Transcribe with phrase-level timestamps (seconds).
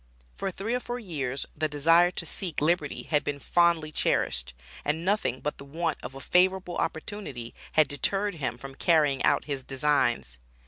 [0.35, 5.05] For three or four years the desire to seek liberty had been fondly cherished, and
[5.05, 9.63] nothing but the want of a favorable opportunity had deterred him from carrying out his
[9.63, 10.39] designs.